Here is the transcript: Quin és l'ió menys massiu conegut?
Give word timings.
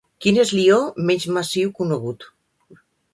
Quin 0.25 0.37
és 0.43 0.51
l'ió 0.59 0.79
menys 1.09 1.27
massiu 1.35 1.73
conegut? 1.81 2.27